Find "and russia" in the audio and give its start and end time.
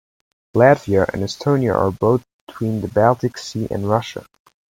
3.69-4.25